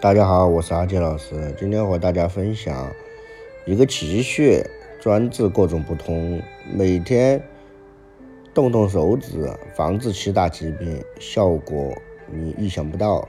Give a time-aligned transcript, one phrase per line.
[0.00, 2.90] 大家好，我是阿杰老师，今天和大家分享
[3.66, 4.64] 一个奇穴，
[4.98, 6.40] 专治各种不通，
[6.72, 7.38] 每天
[8.54, 11.94] 动动手指，防治七大疾病，效果
[12.32, 13.28] 你意想不到。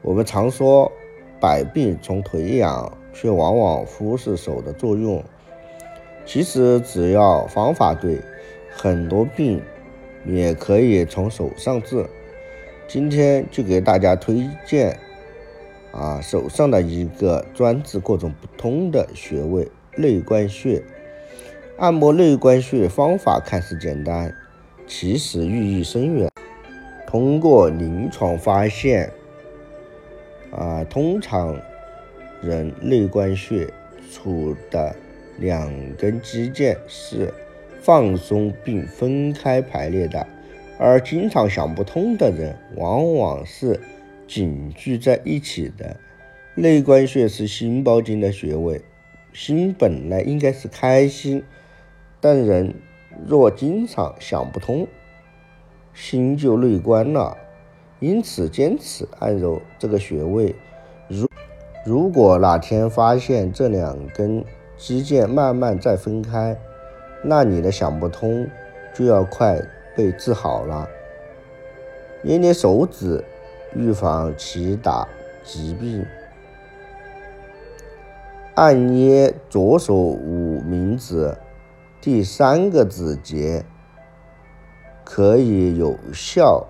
[0.00, 0.92] 我们常说
[1.40, 5.24] 百病从腿痒，却往往忽视手的作用。
[6.24, 8.20] 其实只要方法对，
[8.70, 9.60] 很多病
[10.24, 12.06] 也可以从手上治。
[12.86, 14.96] 今天就给大家推荐。
[15.94, 20.82] 啊，手上的一个专治各种不通的穴位——内关穴。
[21.78, 24.34] 按摩内关穴方法看似简单，
[24.88, 26.28] 其实寓意深远。
[27.06, 29.12] 通过临床发现，
[30.50, 31.56] 啊，通常
[32.42, 33.72] 人内关穴
[34.10, 34.92] 处的
[35.38, 37.32] 两根肌腱是
[37.80, 40.26] 放松并分开排列的，
[40.76, 43.78] 而经常想不通的人，往往是。
[44.26, 45.96] 紧聚在一起的
[46.54, 48.80] 内关穴是心包经的穴位，
[49.32, 51.42] 心本来应该是开心，
[52.20, 52.74] 但人
[53.26, 54.86] 若经常想不通，
[55.92, 57.36] 心就内关了。
[58.00, 60.54] 因此，坚持按揉这个穴位。
[61.08, 61.28] 如
[61.84, 64.44] 如果哪天发现这两根
[64.76, 66.56] 肌腱慢慢在分开，
[67.22, 68.46] 那你的想不通
[68.94, 69.60] 就要快
[69.96, 70.88] 被治好了。
[72.22, 73.22] 捏捏手指。
[73.74, 75.06] 预防其他
[75.42, 76.06] 疾病，
[78.54, 81.36] 按捏左手无名指
[82.00, 83.64] 第三个指节，
[85.04, 86.64] 可以有效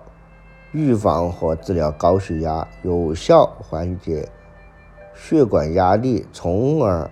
[0.71, 4.27] 预防和治疗高血压，有效缓解
[5.13, 7.09] 血管压力，从而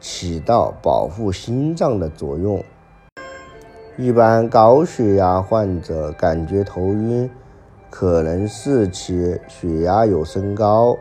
[0.00, 2.64] 起到保护心脏的作用。
[3.98, 7.30] 一般高血压患者感觉头晕。
[7.90, 10.96] 可能是其血压有升高，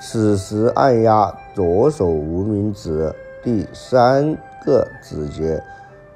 [0.00, 5.62] 此时按压左手无名指第三个指节，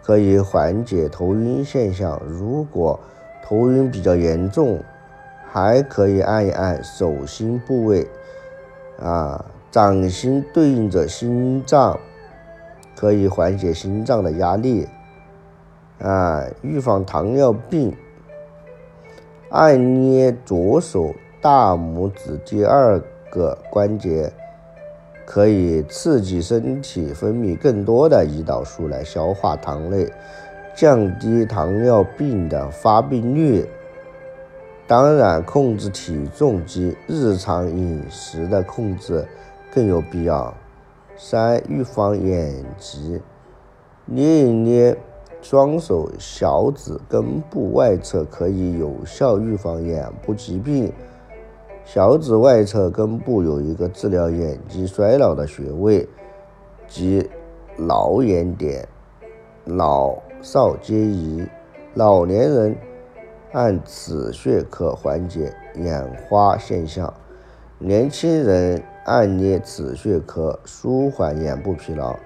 [0.02, 2.20] 可以缓解头晕现象。
[2.26, 2.98] 如果
[3.44, 4.80] 头晕比较严重，
[5.50, 8.08] 还可以按一按手心部位，
[8.98, 11.98] 啊，掌心对应着心脏，
[12.96, 14.88] 可以缓解心脏的压力，
[16.00, 17.94] 啊，预防糖尿病。
[19.52, 22.98] 按捏左手大拇指第二
[23.30, 24.32] 个关节，
[25.26, 30.10] 可以刺激身体分泌更多的胰岛素来消化糖类，
[30.74, 33.68] 降低糖尿病的发病率。
[34.86, 39.22] 当然，控制体重及日常饮食的控制
[39.70, 40.54] 更有必要。
[41.14, 43.20] 三、预防眼疾，
[44.06, 44.96] 捏一捏。
[45.42, 50.92] 双手小指根部外侧可以有效预防眼部疾病。
[51.84, 56.08] 小指外侧根部有一个治疗眼睛衰老的穴位，
[56.86, 57.28] 即
[57.76, 58.86] 老眼点，
[59.64, 61.44] 老少皆宜。
[61.94, 62.76] 老年人
[63.50, 67.12] 按此穴可缓解眼花现象，
[67.78, 72.16] 年轻人按捏此穴可舒缓眼部疲劳。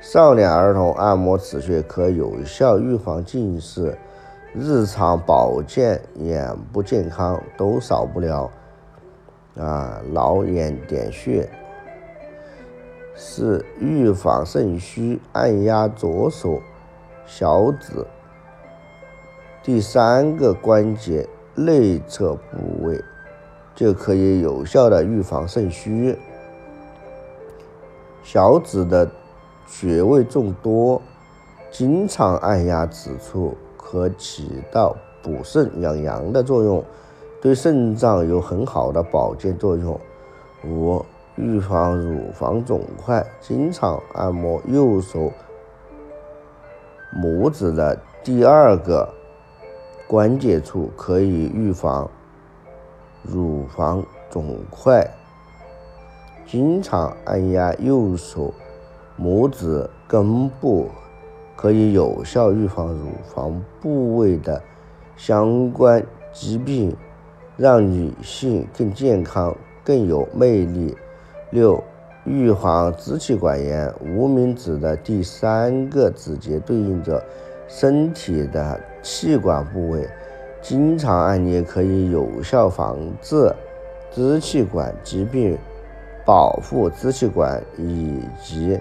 [0.00, 3.98] 少年儿童按摩此穴可有效预防近视，
[4.54, 8.48] 日常保健眼部健康都少不了
[9.58, 10.00] 啊！
[10.12, 11.50] 老眼点穴
[13.16, 16.62] 是预防肾虚，按压左手
[17.26, 18.06] 小指
[19.64, 23.02] 第三个关节内侧部位，
[23.74, 26.16] 就可以有效的预防肾虚。
[28.22, 29.10] 小指的。
[29.68, 31.00] 穴位众多，
[31.70, 36.82] 经常按压此处，可起到补肾养阳的作用，
[37.40, 40.00] 对肾脏有很好的保健作用。
[40.64, 41.04] 五、
[41.36, 45.30] 预防乳房肿块，经常按摩右手
[47.14, 49.08] 拇指的第二个
[50.08, 52.10] 关节处，可以预防
[53.22, 55.08] 乳房肿块。
[56.46, 58.52] 经常按压右手。
[59.20, 60.86] 拇指根部
[61.56, 64.62] 可以有效预防乳房部位的
[65.16, 66.00] 相关
[66.32, 66.96] 疾病，
[67.56, 70.96] 让女性更健康、更有魅力。
[71.50, 71.82] 六、
[72.24, 73.92] 预防支气管炎。
[74.04, 77.20] 无名指的第三个指节对应着
[77.66, 80.08] 身体的气管部位，
[80.62, 83.52] 经常按捏可以有效防治
[84.12, 85.58] 支气管疾病，
[86.24, 88.78] 保护支气管以及。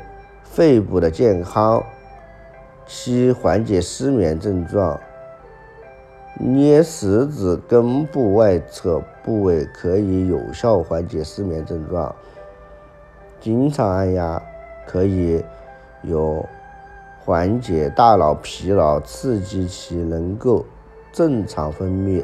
[0.50, 1.84] 肺部的健康，
[2.88, 5.00] 七缓解失眠症状。
[6.40, 12.16] 捏食指根部外侧部位可以有效缓解失眠症状。
[13.40, 14.42] 经常按压
[14.88, 15.44] 可以
[16.02, 16.44] 有
[17.24, 20.66] 缓解大脑疲劳，刺激其能够
[21.12, 22.24] 正常分泌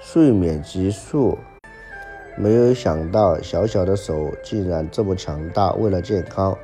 [0.00, 1.38] 睡眠激素。
[2.36, 5.72] 没有想到小小的手竟然这么强大。
[5.72, 6.56] 为了健康，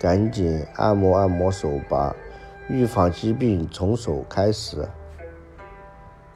[0.00, 2.16] 赶紧按摩按摩手吧，
[2.68, 4.88] 预防疾病从手开始。